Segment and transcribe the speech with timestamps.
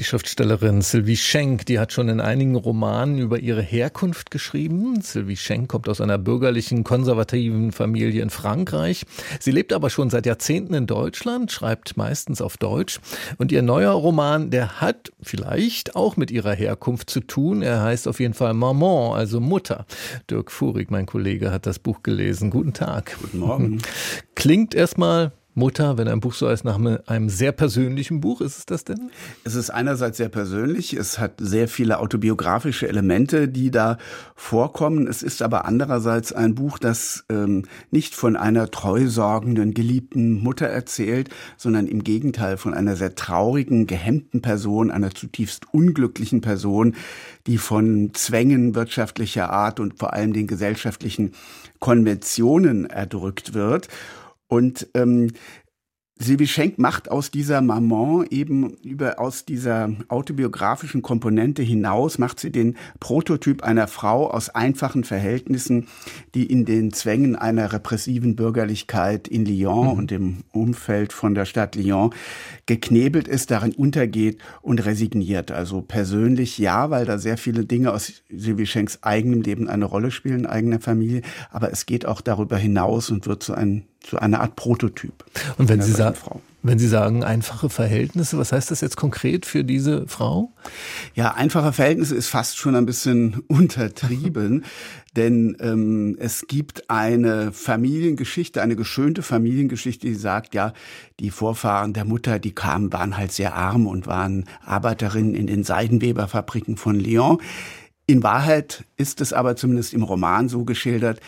[0.00, 5.02] die Schriftstellerin Sylvie Schenk, die hat schon in einigen Romanen über ihre Herkunft geschrieben.
[5.02, 9.04] Sylvie Schenk kommt aus einer bürgerlichen, konservativen Familie in Frankreich.
[9.40, 12.98] Sie lebt aber schon seit Jahrzehnten in Deutschland, schreibt meistens auf Deutsch.
[13.36, 17.60] Und ihr neuer Roman, der hat vielleicht auch mit ihrer Herkunft zu tun.
[17.60, 19.84] Er heißt auf jeden Fall Maman, also Mutter.
[20.30, 22.48] Dirk Furig, mein Kollege, hat das Buch gelesen.
[22.48, 23.18] Guten Tag.
[23.20, 23.82] Guten Morgen.
[24.34, 28.66] Klingt erstmal Mutter, wenn ein Buch so heißt, nach einem sehr persönlichen Buch, ist es
[28.66, 29.10] das denn?
[29.44, 33.98] Es ist einerseits sehr persönlich, es hat sehr viele autobiografische Elemente, die da
[34.34, 35.06] vorkommen.
[35.06, 41.28] Es ist aber andererseits ein Buch, das ähm, nicht von einer treusorgenden, geliebten Mutter erzählt,
[41.56, 46.96] sondern im Gegenteil von einer sehr traurigen, gehemmten Person, einer zutiefst unglücklichen Person,
[47.46, 51.32] die von Zwängen wirtschaftlicher Art und vor allem den gesellschaftlichen
[51.80, 53.88] Konventionen erdrückt wird.
[54.50, 55.30] Und ähm,
[56.22, 62.52] Sylvie Schenk macht aus dieser Maman eben über aus dieser autobiografischen Komponente hinaus macht sie
[62.52, 65.88] den Prototyp einer Frau aus einfachen Verhältnissen,
[66.34, 69.92] die in den Zwängen einer repressiven Bürgerlichkeit in Lyon mhm.
[69.92, 72.10] und im Umfeld von der Stadt Lyon
[72.66, 75.50] geknebelt ist, darin untergeht und resigniert.
[75.50, 80.10] Also persönlich ja, weil da sehr viele Dinge aus Sylvie Schenks eigenem Leben eine Rolle
[80.10, 84.40] spielen, eigener Familie, aber es geht auch darüber hinaus und wird zu einem so eine
[84.40, 85.24] Art Prototyp.
[85.58, 86.16] Und wenn Sie, sagen,
[86.62, 90.52] wenn Sie sagen einfache Verhältnisse, was heißt das jetzt konkret für diese Frau?
[91.14, 94.64] Ja, einfache Verhältnisse ist fast schon ein bisschen untertrieben,
[95.16, 100.72] denn ähm, es gibt eine Familiengeschichte, eine geschönte Familiengeschichte, die sagt, ja,
[101.18, 105.64] die Vorfahren der Mutter, die kamen, waren halt sehr arm und waren Arbeiterinnen in den
[105.64, 107.38] Seidenweberfabriken von Lyon.
[108.06, 111.20] In Wahrheit ist es aber zumindest im Roman so geschildert,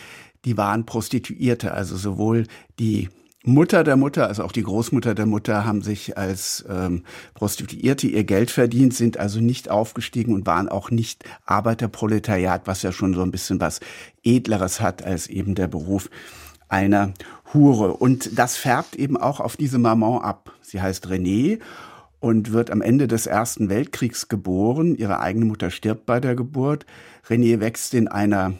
[0.44, 1.72] die waren Prostituierte.
[1.72, 2.46] Also sowohl
[2.78, 3.08] die
[3.44, 7.02] Mutter der Mutter, also auch die Großmutter der Mutter, haben sich als ähm,
[7.34, 12.92] Prostituierte ihr Geld verdient, sind also nicht aufgestiegen und waren auch nicht Arbeiterproletariat, was ja
[12.92, 13.80] schon so ein bisschen was
[14.22, 16.08] Edleres hat als eben der Beruf
[16.68, 17.12] einer
[17.52, 17.94] Hure.
[17.94, 20.52] Und das färbt eben auch auf diese Maman ab.
[20.62, 21.58] Sie heißt Renée
[22.20, 24.94] und wird am Ende des Ersten Weltkriegs geboren.
[24.94, 26.86] Ihre eigene Mutter stirbt bei der Geburt.
[27.28, 28.54] Renée wächst in einer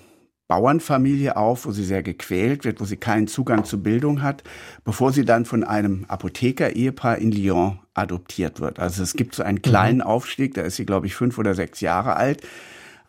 [0.52, 4.44] Bauernfamilie auf, wo sie sehr gequält wird, wo sie keinen Zugang zu Bildung hat,
[4.84, 8.78] bevor sie dann von einem Apotheker-Ehepaar in Lyon adoptiert wird.
[8.78, 10.02] Also es gibt so einen kleinen mhm.
[10.02, 12.42] Aufstieg, da ist sie, glaube ich, fünf oder sechs Jahre alt.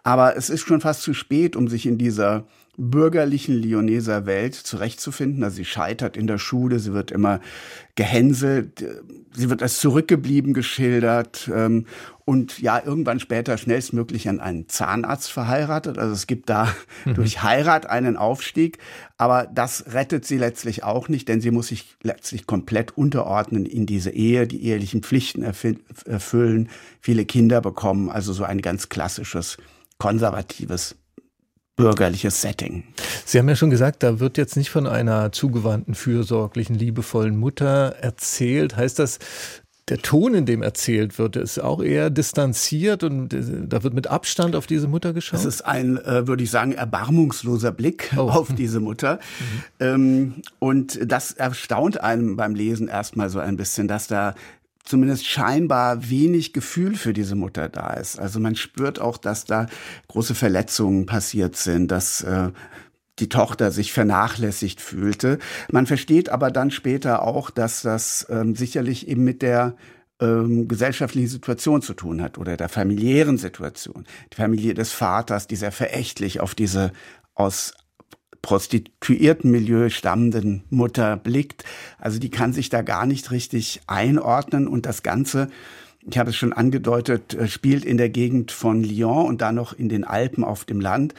[0.04, 5.44] Aber es ist schon fast zu spät, um sich in dieser bürgerlichen Lyoneser Welt zurechtzufinden.
[5.44, 7.40] Also sie scheitert in der Schule, sie wird immer
[7.96, 8.84] gehänselt,
[9.32, 11.86] sie wird als zurückgeblieben geschildert ähm,
[12.26, 16.00] und ja, irgendwann später schnellstmöglich an einen Zahnarzt verheiratet.
[16.00, 16.74] Also es gibt da
[17.06, 17.14] mhm.
[17.14, 18.80] durch Heirat einen Aufstieg,
[19.20, 23.86] aber das rettet sie letztlich auch nicht, denn sie muss sich letztlich komplett unterordnen in
[23.86, 26.70] diese Ehe, die ehelichen Pflichten erfüllen,
[27.02, 29.58] viele Kinder bekommen, also so ein ganz klassisches
[30.04, 30.98] konservatives
[31.78, 32.84] bürgerliches Setting.
[33.24, 37.96] Sie haben ja schon gesagt, da wird jetzt nicht von einer zugewandten, fürsorglichen, liebevollen Mutter
[38.02, 38.76] erzählt.
[38.76, 39.20] Heißt das,
[39.88, 44.08] der Ton, in dem erzählt wird, ist auch eher distanziert und äh, da wird mit
[44.08, 45.40] Abstand auf diese Mutter geschaut?
[45.40, 48.24] Es ist ein, äh, würde ich sagen, erbarmungsloser Blick oh.
[48.24, 49.20] auf diese Mutter.
[49.80, 49.86] Mhm.
[49.86, 54.36] Ähm, und das erstaunt einem beim Lesen erstmal so ein bisschen, dass da
[54.84, 58.20] zumindest scheinbar wenig Gefühl für diese Mutter da ist.
[58.20, 59.68] Also man spürt auch, dass da
[60.08, 62.50] große Verletzungen passiert sind, dass äh,
[63.20, 65.40] die Tochter sich vernachlässigt fühlte.
[65.72, 69.76] Man versteht aber dann später auch, dass das ähm, sicherlich eben mit der
[70.20, 74.06] ähm, gesellschaftlichen Situation zu tun hat oder der familiären Situation.
[74.32, 76.92] Die Familie des Vaters, die sehr verächtlich auf diese
[77.36, 77.74] aus
[78.44, 81.64] Prostituiertenmilieu stammenden Mutter blickt.
[81.98, 85.50] Also die kann sich da gar nicht richtig einordnen und das Ganze
[86.06, 89.74] ich habe es schon angedeutet, äh, spielt in der Gegend von Lyon und dann noch
[89.74, 91.14] in den Alpen auf dem Land.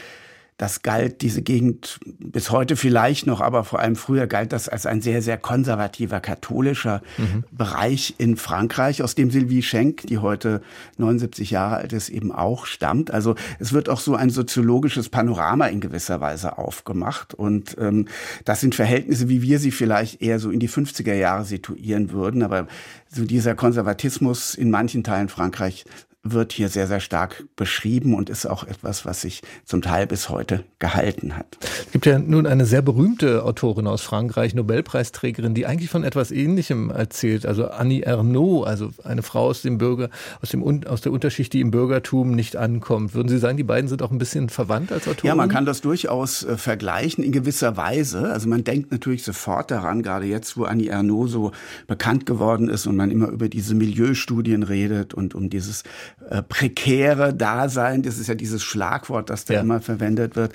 [0.57, 4.87] Das galt diese Gegend bis heute vielleicht noch, aber vor allem früher galt das als
[4.87, 7.43] ein sehr, sehr konservativer katholischer mhm.
[7.51, 10.63] Bereich in Frankreich, aus dem Sylvie Schenk, die heute
[10.99, 13.11] 79 Jahre alt ist, eben auch stammt.
[13.11, 17.35] Also es wird auch so ein soziologisches Panorama in gewisser Weise aufgemacht.
[17.35, 18.07] Und ähm,
[18.45, 22.45] das sind Verhältnisse, wie wir sie vielleicht eher so in die 50er Jahre situieren würden.
[22.45, 22.69] Aber
[23.09, 25.85] so dieser Konservatismus in manchen Teilen Frankreich
[26.25, 30.31] wird hier sehr, sehr stark beschrieben und ist auch etwas, was sich zum Teil bis
[30.31, 31.59] heute gehalten hat.
[31.61, 36.31] Es gibt ja nun eine sehr berühmte Autorin aus Frankreich, Nobelpreisträgerin, die eigentlich von etwas
[36.31, 37.45] Ähnlichem erzählt.
[37.45, 40.09] Also Annie Ernaux, also eine Frau aus dem Bürger,
[40.41, 43.15] aus, dem, aus der Unterschicht, die im Bürgertum nicht ankommt.
[43.15, 45.29] Würden Sie sagen, die beiden sind auch ein bisschen verwandt als Autorin?
[45.29, 48.33] Ja, man kann das durchaus äh, vergleichen in gewisser Weise.
[48.33, 51.53] Also man denkt natürlich sofort daran, gerade jetzt, wo Annie Ernaux so
[51.87, 55.83] bekannt geworden ist und man immer über diese Milieustudien redet und um dieses
[56.31, 59.61] äh, prekäre Dasein, das ist ja dieses Schlagwort, das da ja.
[59.61, 60.53] immer verwendet wird.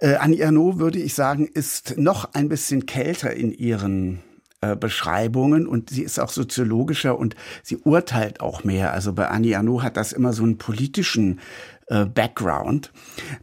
[0.00, 4.20] Äh, Annie Ernaux, würde ich sagen, ist noch ein bisschen kälter in ihren
[4.62, 8.92] äh, Beschreibungen und sie ist auch soziologischer und sie urteilt auch mehr.
[8.92, 11.40] Also bei Annie Arnaud hat das immer so einen politischen
[11.90, 12.92] äh, Background.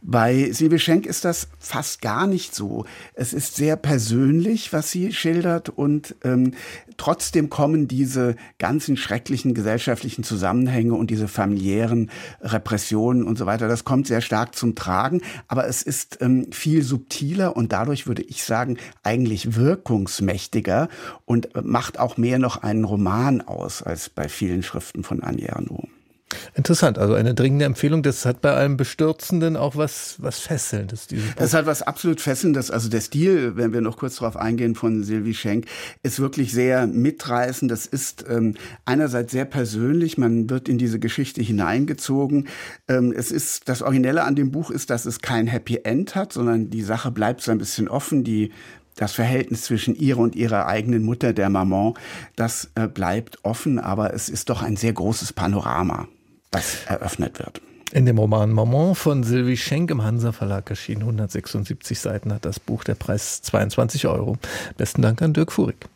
[0.02, 2.86] Bei Silvi Schenk ist das fast gar nicht so.
[3.12, 6.54] Es ist sehr persönlich, was sie schildert und ähm,
[6.96, 12.10] trotzdem kommen diese ganzen schrecklichen gesellschaftlichen Zusammenhänge und diese familiären
[12.40, 16.82] Repressionen und so weiter, das kommt sehr stark zum Tragen, aber es ist ähm, viel
[16.82, 20.88] subtiler und dadurch würde ich sagen, eigentlich wirkungsmächtiger
[21.26, 25.88] und macht auch mehr noch einen Roman aus als bei vielen Schriften von Annie Arnaud.
[26.54, 28.02] Interessant, also eine dringende Empfehlung.
[28.02, 31.08] Das hat bei allem Bestürzenden auch was, was Fesselndes.
[31.36, 32.70] Das hat was absolut Fesselndes.
[32.70, 35.66] Also der Stil, wenn wir noch kurz darauf eingehen, von Sylvie Schenk,
[36.02, 37.70] ist wirklich sehr mitreißend.
[37.70, 38.54] Das ist ähm,
[38.84, 40.18] einerseits sehr persönlich.
[40.18, 42.48] Man wird in diese Geschichte hineingezogen.
[42.88, 46.32] Ähm, es ist, das Originelle an dem Buch ist, dass es kein Happy End hat,
[46.32, 48.24] sondern die Sache bleibt so ein bisschen offen.
[48.24, 48.50] Die
[48.98, 51.94] das Verhältnis zwischen ihr und ihrer eigenen Mutter, der Maman,
[52.36, 56.08] das äh, bleibt offen, aber es ist doch ein sehr großes Panorama
[56.50, 57.60] das eröffnet wird.
[57.92, 62.60] In dem Roman Maman von Sylvie Schenk im Hansa Verlag erschienen, 176 Seiten hat das
[62.60, 64.36] Buch, der Preis 22 Euro.
[64.76, 65.88] Besten Dank an Dirk Furig.